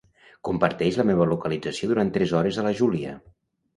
Comparteix 0.47 0.97
la 1.01 1.05
meva 1.11 1.27
localització 1.33 1.91
durant 1.91 2.11
tres 2.19 2.35
hores 2.41 2.59
a 2.63 2.67
la 2.69 2.77
Júlia. 2.81 3.15